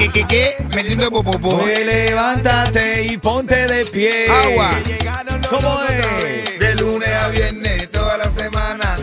[0.00, 0.56] ¿Qué, qué, qué?
[0.74, 1.56] Metiendo popopó.
[1.56, 4.30] Oye, levántate y ponte de pie.
[4.30, 4.70] Agua.
[5.50, 6.58] ¿Cómo es?
[6.58, 8.98] De lunes a viernes, todas las semanas.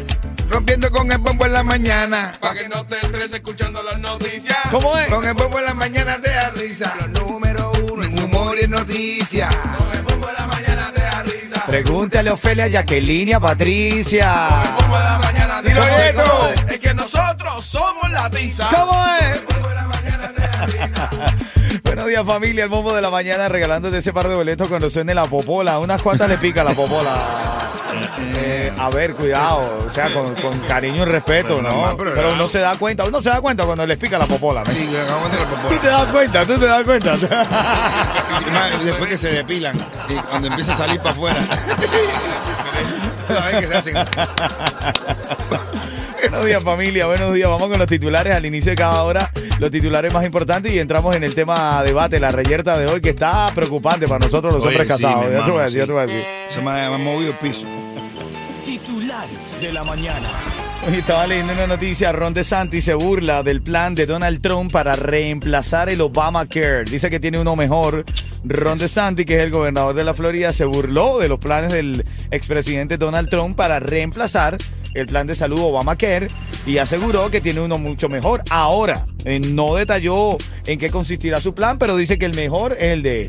[0.50, 2.36] Rompiendo con el bombo en la mañana.
[2.40, 4.58] Pa' que no te estreses escuchando las noticias.
[4.72, 5.06] ¿Cómo es?
[5.06, 6.96] Con el bombo en la mañana te da risa.
[6.98, 9.56] Los número uno en humor y en noticias.
[9.56, 11.64] Con el bombo de la mañana te da risa.
[11.68, 14.50] Pregúntale a Ofelia, Jacqueline, a Patricia.
[14.66, 16.24] El bombo de la mañana te Dilo, da risa.
[16.24, 16.72] Beto.
[16.74, 18.68] Es que nosotros somos la tiza.
[18.74, 19.44] ¿Cómo es?
[21.84, 25.14] Buenos días familia, el bombo de la mañana regalándote ese par de boletos cuando suene
[25.14, 25.80] la popola.
[25.80, 27.12] Unas cuantas le pica la popola.
[28.20, 31.96] Eh, a ver, cuidado, o sea, con, con cariño y respeto, ¿no?
[31.98, 34.64] pero uno se da cuenta, uno se da cuenta cuando les pica la popola.
[34.64, 34.72] ¿no?
[34.72, 35.68] Sí, la popó.
[35.68, 37.18] Tú te das cuenta, tú te das cuenta.
[38.84, 39.78] Después que se depilan
[40.10, 41.38] y cuando empieza a salir para afuera.
[46.22, 47.50] buenos días familia, buenos días.
[47.50, 51.16] Vamos con los titulares al inicio de cada hora, los titulares más importantes y entramos
[51.16, 54.80] en el tema debate, la reyerta de hoy que está preocupante para nosotros los Oye,
[54.80, 55.26] hombres sí, casados.
[55.26, 56.24] mi ya te voy a hermano, ya te voy a decir.
[56.50, 57.66] Se me ha movido el piso.
[58.66, 60.30] Titulares de la mañana.
[60.86, 65.90] Estaba leyendo una noticia, Ron DeSantis se burla del plan de Donald Trump para reemplazar
[65.90, 66.86] el Obamacare.
[66.86, 68.06] Dice que tiene uno mejor.
[68.46, 72.06] Ron DeSantis, que es el gobernador de la Florida, se burló de los planes del
[72.32, 74.58] expresidente Donald Trump para reemplazar
[74.94, 76.28] el plan de salud Obamacare
[76.66, 78.44] y aseguró que tiene uno mucho mejor.
[78.50, 82.84] Ahora, eh, no detalló en qué consistirá su plan, pero dice que el mejor es
[82.84, 83.28] el de él.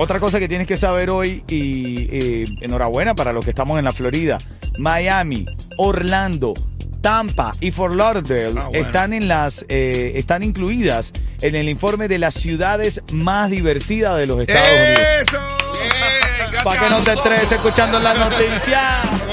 [0.00, 3.84] Otra cosa que tienes que saber hoy, y eh, enhorabuena para los que estamos en
[3.84, 4.38] la Florida,
[4.78, 5.44] Miami,
[5.76, 6.54] Orlando,
[7.00, 8.86] Tampa y Fort Lauderdale Ah, bueno.
[8.86, 14.26] están en las eh, están incluidas en el informe de las ciudades más divertidas de
[14.26, 14.98] los Estados Unidos.
[14.98, 15.38] ¡Eso!
[15.72, 15.90] Bien,
[16.38, 19.27] gracias Para que no te estreses escuchando las noticias.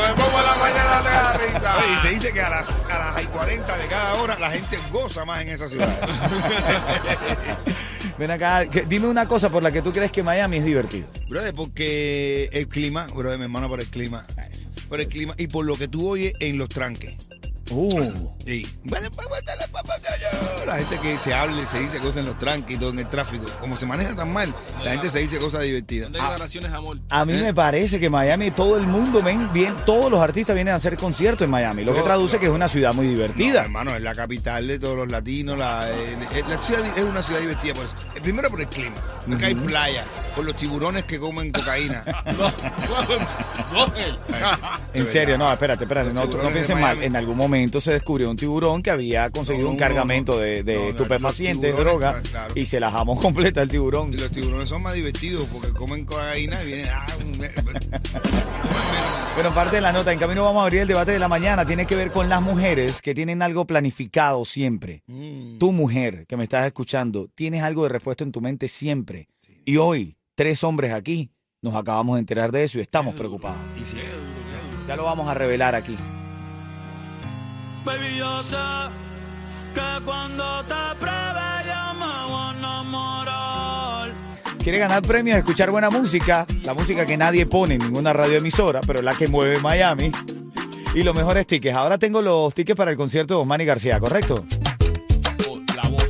[0.56, 1.78] La mañana te da risa.
[1.78, 4.80] Oye, y se dice que a las, a las 40 de cada hora la gente
[4.92, 5.90] goza más en esa ciudad.
[8.18, 11.08] Ven acá, que- dime una cosa por la que tú crees que Miami es divertido.
[11.28, 14.26] brother, porque el clima, brother, mi hermano, por el clima.
[14.88, 17.16] Por el clima y por lo que tú oyes en los tranques.
[17.72, 18.30] Uh.
[18.46, 18.68] Sí.
[18.88, 19.28] Pues, pues.
[20.68, 23.08] La gente que se hable, se dice cosas en los tranques y todo en el
[23.10, 23.46] tráfico.
[23.60, 24.54] Como se maneja tan mal,
[24.84, 26.12] la gente se dice cosas divertidas.
[26.74, 27.00] Amor.
[27.10, 30.74] A mí me parece que Miami, todo el mundo, ven, bien, todos los artistas vienen
[30.74, 33.64] a hacer conciertos en Miami, lo que traduce que es una ciudad muy No, divertida.
[33.64, 35.58] hermano, es la capital de todos los latinos.
[35.58, 37.96] La, eh, eh, la ciudad es una ciudad divertida por eso.
[38.16, 38.96] Eh, Primero por el clima,
[39.28, 40.04] porque hay playa,
[40.36, 42.04] por los tiburones que comen cocaína.
[44.94, 47.02] en serio, no, espérate, espérate, no, no pienses mal.
[47.04, 50.38] En algún momento se descubrió un tiburón que había conseguido No, un cargamento no.
[50.40, 52.54] de, de No, no, estupefacientes, droga, claro.
[52.56, 54.14] y se la jamó completa el tiburón.
[54.14, 56.88] Y los tiburones son más divertidos porque comen cocaína y vienen.
[56.92, 57.06] ah,
[59.36, 61.66] Bueno, parte de la nota, en camino vamos a abrir el debate de la mañana,
[61.66, 65.04] tiene que ver con las mujeres que tienen algo planificado siempre.
[65.08, 65.58] Mm.
[65.58, 69.28] Tu mujer que me estás escuchando, tienes algo de repuesto en tu mente siempre.
[69.66, 73.58] Y hoy, tres hombres aquí, nos acabamos de enterar de eso y estamos preocupados.
[74.88, 75.98] Ya lo vamos a revelar aquí.
[77.86, 78.56] Baby, yo sé
[79.76, 84.10] que cuando te pruebe yo me voy a enamorar.
[84.64, 89.04] Quiere ganar premios, escuchar buena música, la música que nadie pone en ninguna radioemisora, pero
[89.04, 90.12] la que mueve Miami.
[90.96, 91.76] Y los mejores tickets.
[91.76, 94.44] Ahora tengo los tickets para el concierto de Osmani García, ¿correcto?
[95.76, 96.10] La voz.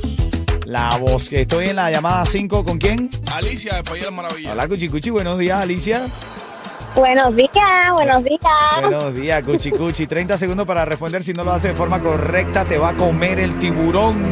[0.64, 3.10] La voz, que estoy en la llamada 5, ¿con quién?
[3.30, 4.52] Alicia de la Maravilla.
[4.52, 6.06] Hola, Cuchi Cuchi, buenos días, Alicia.
[6.96, 8.40] Buenos días, buenos días.
[8.80, 10.06] Buenos días, Cuchi Cuchi.
[10.06, 11.22] 30 segundos para responder.
[11.22, 14.24] Si no lo hace de forma correcta, te va a comer el tiburón.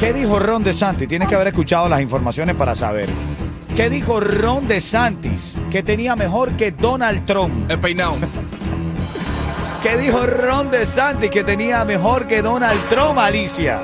[0.00, 1.06] ¿Qué dijo Ron DeSantis?
[1.06, 3.08] Tienes que haber escuchado las informaciones para saber.
[3.76, 7.70] ¿Qué dijo Ron DeSantis que tenía mejor que Donald Trump?
[7.70, 8.16] El peinado.
[9.84, 13.80] ¿Qué dijo Ron DeSantis que tenía mejor que Donald Trump, Alicia?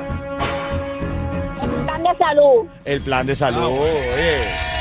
[1.85, 2.67] Plan de salud.
[2.83, 3.79] El plan de salud.
[3.79, 4.74] oye.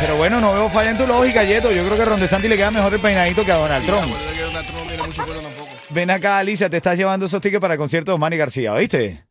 [0.00, 1.70] Pero bueno, no veo falla en tu lógica, Yeto.
[1.72, 4.04] Yo creo que a Ron DeSantis le queda mejor el peinadito que a Donald Trump.
[4.04, 5.68] Acuérdate que Donald Trump no tiene mucho pelo tampoco.
[5.90, 9.24] Ven acá, Alicia, te estás llevando esos tickets para el concierto de Manny García, ¿oíste?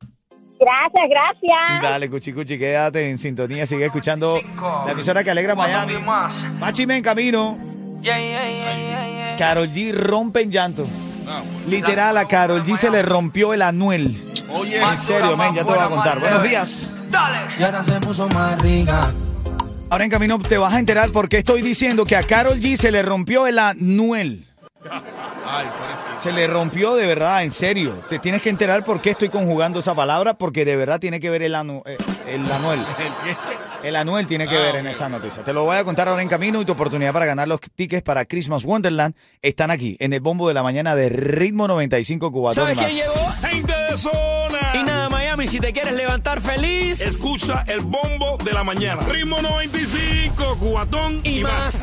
[0.60, 1.82] Gracias, gracias.
[1.82, 4.40] Dale, Cuchi Cuchi, quédate en sintonía, sigue escuchando
[4.86, 5.94] la emisora que alegra Miami.
[6.60, 7.58] Machime en camino.
[9.38, 10.86] Carol G rompe en llanto.
[11.28, 14.18] Ah, Literal, a Carol G se le rompió el anuel.
[14.52, 16.20] Oye, En serio, men, ya te voy a contar.
[16.20, 16.94] Buenos días.
[17.58, 19.12] Y ahora se puso más rica.
[19.92, 22.78] Ahora en camino te vas a enterar por qué estoy diciendo que a Carol G
[22.78, 24.46] se le rompió el anuel.
[25.46, 25.66] Ay.
[26.22, 28.00] Se le rompió de verdad, en serio.
[28.10, 31.30] Te tienes que enterar por qué estoy conjugando esa palabra, porque de verdad tiene que
[31.30, 31.98] ver el, anu- eh,
[32.28, 32.80] el anuel.
[33.82, 35.42] El anuel tiene que Ah, ver en esa noticia.
[35.42, 38.04] Te lo voy a contar ahora en camino y tu oportunidad para ganar los tickets
[38.04, 42.66] para Christmas Wonderland están aquí, en el bombo de la mañana de Ritmo 95 Cubatón
[42.66, 43.14] ¿Sabes quién llegó?
[43.42, 44.60] Gente de zona.
[44.74, 45.09] Y nada,
[45.40, 49.02] Miami, si te quieres levantar feliz Escucha el bombo de la mañana.
[49.04, 51.82] Ritmo 95, cubatón y, y más.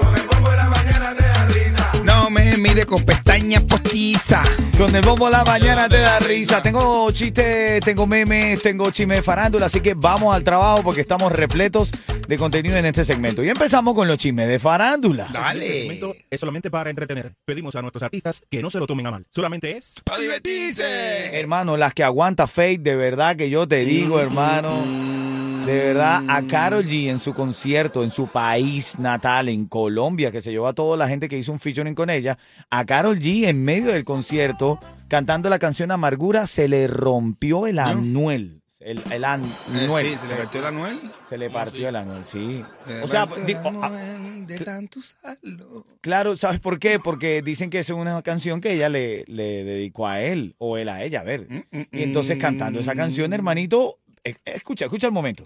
[2.06, 4.48] No me mire con pestañas postizas.
[4.78, 6.62] Con el bombo la mañana te da risa.
[6.62, 11.32] Tengo chistes, tengo memes, tengo chisme de farándula, así que vamos al trabajo porque estamos
[11.32, 11.90] repletos
[12.28, 13.42] de contenido en este segmento.
[13.42, 15.24] Y empezamos con los chismes de farándula.
[15.26, 15.80] Este Dale.
[15.80, 17.32] segmento es solamente para entretener.
[17.44, 19.26] Pedimos a nuestros artistas que no se lo tomen a mal.
[19.32, 19.96] Solamente es.
[20.08, 21.40] ¡A divertirse!
[21.40, 25.25] Hermano, las que aguanta Fake, de verdad que yo te digo, hermano.
[25.66, 30.40] De verdad, a Carol G en su concierto, en su país natal, en Colombia, que
[30.40, 32.38] se llevó a toda la gente que hizo un featuring con ella,
[32.70, 34.78] a Carol G en medio del concierto,
[35.08, 38.62] cantando la canción Amargura, se le rompió el anuel.
[38.78, 39.50] El, el anuel.
[39.50, 41.00] Eh, sí, se le metió el Anuel.
[41.28, 42.62] Se le partió el anuel, sí.
[42.86, 45.84] Se O sea, partió digo, ah, Anuel de tanto usarlo.
[46.00, 47.00] Claro, ¿sabes por qué?
[47.00, 50.88] Porque dicen que es una canción que ella le, le dedicó a él o él
[50.88, 51.48] a ella, a ver.
[51.50, 54.05] Mm, Y entonces cantando esa canción, hermanito, eh,
[54.44, 55.44] escucha, escucha el momento.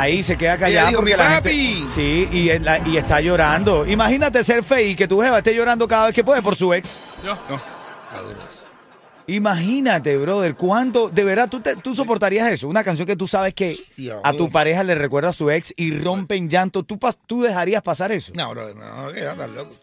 [0.00, 1.50] Ahí se queda callada dijo, porque "Mi la papi".
[1.50, 1.86] gente.
[1.88, 3.86] Sí, y, él la- y está llorando.
[3.86, 6.72] Imagínate ser fey y que tu jeva esté llorando cada vez que puede por su
[6.72, 6.98] ex.
[7.24, 7.36] Yo.
[9.34, 13.54] Imagínate, brother, cuánto, de verdad, ¿tú, te- tú soportarías eso, una canción que tú sabes
[13.54, 13.76] que
[14.22, 17.42] a tu pareja le recuerda a su ex y rompe en llanto, ¿tú, pas- tú
[17.42, 18.32] dejarías pasar eso?
[18.34, 19.74] No, bro, no, no, ya estás loco.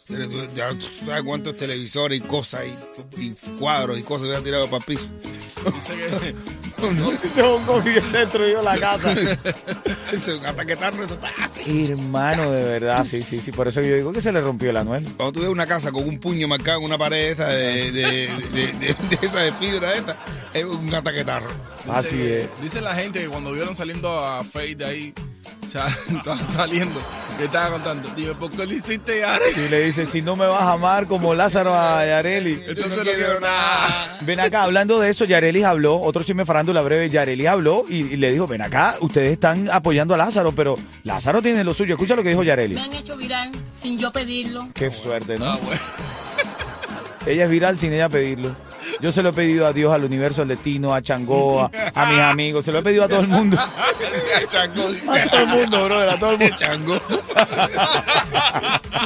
[0.56, 2.64] Ya tú sabes cuántos televisores y cosas
[3.18, 3.30] y, y
[3.60, 5.06] cuadros y cosas que ha tirado para el piso.
[5.74, 6.36] Dice que.
[7.28, 9.12] Ese hongo que se destruyó la casa.
[10.46, 11.18] Hasta que tarde eso.
[11.94, 14.78] Hermano, de verdad, sí, sí, sí, por eso yo digo que se le rompió el
[14.78, 15.04] anuel.
[15.18, 18.02] Cuando tú ves una casa con un puño marcado en una pared esa de, de,
[18.02, 18.28] de,
[18.74, 20.16] de- de esa de fibra esta,
[20.54, 21.50] es un ataquetarro.
[21.89, 22.48] Así es.
[22.62, 25.13] Dice la gente que cuando vieron saliendo a Faye de ahí,
[25.68, 27.00] o sea, estaba saliendo,
[27.38, 29.45] que estaba contando, dime, ¿por qué lo hiciste, Yare?
[29.56, 32.62] Y le dice, si no me vas a amar como Lázaro a Yareli.
[32.68, 34.18] Entonces no quiero nada.
[34.22, 38.18] Ven acá, hablando de eso, Yarelis habló, otro chisme farándula breve, Yarelis habló y, y
[38.18, 41.95] le dijo, ven acá, ustedes están apoyando a Lázaro, pero Lázaro tiene lo suyo.
[41.95, 42.75] Escucha lo que dijo Yareli.
[42.75, 44.69] Me han hecho viral sin yo pedirlo.
[44.74, 45.51] Qué suerte, ¿no?
[45.51, 45.81] Ah, bueno.
[47.25, 48.56] Ella es viral sin ella pedirlo.
[49.00, 52.06] Yo se lo he pedido a Dios, al universo, al destino, a Changó, a, a
[52.12, 53.58] mis amigos, se lo he pedido a todo el mundo.
[54.50, 54.88] Chango.
[55.12, 56.56] A todo el mundo, brother, a todo el mundo.
[56.56, 56.94] Chango.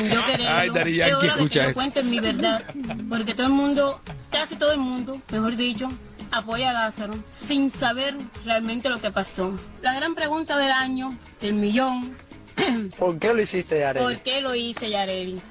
[0.09, 0.49] Yo quererlo.
[0.49, 1.73] Ay, Yankee, escucha que esto.
[1.73, 2.63] cuenten mi verdad.
[3.09, 4.01] Porque todo el mundo,
[4.31, 5.89] casi todo el mundo, mejor dicho,
[6.31, 8.15] apoya a Lázaro sin saber
[8.45, 9.53] realmente lo que pasó.
[9.81, 12.15] La gran pregunta del año, del millón,
[12.97, 14.05] ¿Por qué lo hiciste, Yareli?
[14.05, 15.41] ¿por qué lo hice Yareli?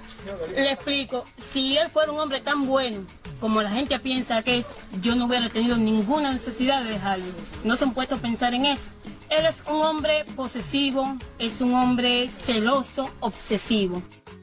[0.55, 3.05] Le explico, si él fuera un hombre tan bueno
[3.41, 4.67] como la gente piensa que es,
[5.03, 7.25] yo no hubiera tenido ninguna necesidad de dejarlo.
[7.65, 8.93] No se han puesto a pensar en eso.
[9.31, 14.03] Él es un hombre posesivo, es un hombre celoso, obsesivo.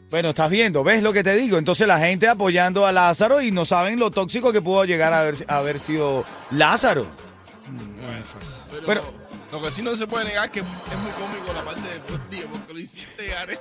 [0.10, 1.58] Bueno, estás viendo, ¿ves lo que te digo?
[1.58, 5.20] Entonces la gente apoyando a Lázaro y no saben lo tóxico que pudo llegar a
[5.20, 7.06] haber, a haber sido Lázaro.
[8.72, 11.64] Pero, Pero- lo que sí no se puede negar es que es muy cómico la
[11.64, 13.60] parte de pues, tío, porque lo hiciste, Yare.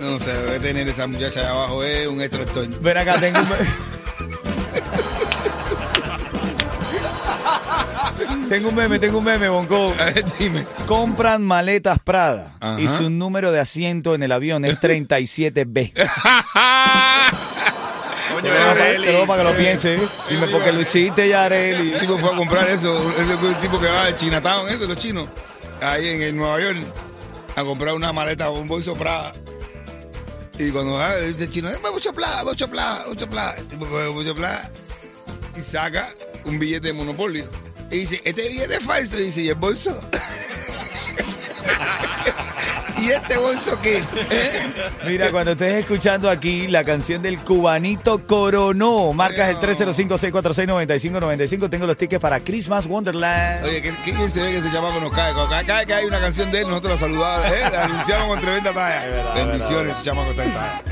[0.00, 2.68] No sé, debe tener esa muchacha de abajo, es un extractor.
[2.80, 3.46] Ven acá, tengo un...
[8.48, 9.92] tengo un meme, tengo un meme, Bonco.
[9.98, 10.64] A ver, dime.
[10.86, 12.80] Compran maletas Prada Ajá.
[12.80, 15.92] y su número de asiento en el avión es 37B.
[18.32, 19.26] Coño, Yareli.
[19.26, 19.94] para que lo piense.
[19.96, 20.08] ¿eh?
[20.30, 21.92] Dime, porque lo hiciste, Yareli.
[21.92, 24.98] El tipo fue a comprar eso, ese el tipo que va de Chinatown, eso, los
[24.98, 25.28] chinos,
[25.80, 26.78] ahí en, el Nueva York,
[27.56, 29.32] a comprar una maleta o un bolso Prada.
[30.58, 33.56] Y cuando va, el chino, "Eh, mucho plata, mucho plata, mucho plata.
[33.58, 34.70] El tipo coge mucho plata
[35.56, 36.10] y saca
[36.44, 37.46] un billete de monopolio.
[37.90, 39.18] Y dice, este billete es falso.
[39.18, 39.98] Y dice, ¿y el bolso?
[42.98, 44.02] ¿Y este bolso qué?
[45.06, 51.68] Mira, cuando estés escuchando aquí la canción del cubanito Coronó, marcas el 305-646-9595.
[51.68, 53.64] Tengo los tickets para Christmas Wonderland.
[53.66, 55.34] Oye, ¿qué- ¿quién se ve que ese chamaco nos cae?
[55.34, 57.62] Cada, vez que hay una canción de él, nosotros la saludamos, ¿eh?
[57.70, 59.34] la anunciamos con tremenda talla.
[59.34, 60.82] Bendiciones, chamaco está en talla.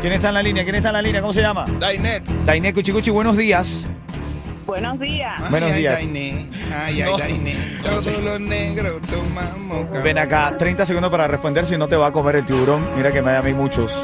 [0.00, 0.62] ¿Quién está en la línea?
[0.64, 1.20] ¿Quién está en la línea?
[1.20, 1.66] ¿Cómo se llama?
[1.78, 2.24] Dainet.
[2.44, 3.86] Dainé Cuchicuchi, buenos días.
[4.66, 5.50] Buenos días.
[5.50, 5.94] Buenos ay, días.
[5.96, 6.46] Ay, Dainé.
[6.76, 7.56] Ay, ay, Dainé.
[7.82, 10.02] Todos los negros tomamos café.
[10.02, 12.86] Ven acá, 30 segundos para responder si no te va a comer el tiburón.
[12.96, 14.00] Mira que me da a mí muchos.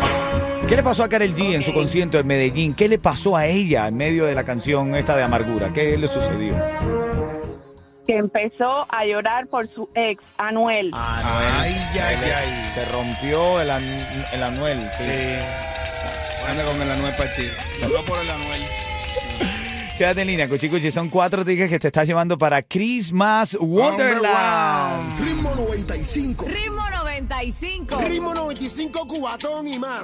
[0.66, 2.74] ¿Qué le pasó a Karel G en su concierto en Medellín?
[2.74, 5.72] ¿Qué le pasó a ella en medio de la canción esta de Amargura?
[5.72, 6.54] ¿Qué le sucedió?
[8.06, 10.90] Que empezó a llorar por su ex, Anuel.
[10.94, 12.70] Ay, ay, ay.
[12.74, 13.82] Se rompió el, an-
[14.32, 14.78] el Anuel.
[14.98, 15.73] sí.
[16.48, 17.48] Anda con el Anuel Pachi.
[17.82, 18.62] No por el Anuel.
[19.96, 20.90] Quédate en línea, Cuchicuchi.
[20.90, 25.20] Son cuatro tickets que te estás llevando para Christmas Wonderland.
[25.24, 26.46] Ritmo 95.
[26.46, 28.00] Ritmo 95.
[28.00, 30.02] Ritmo 95 Cubatón y más.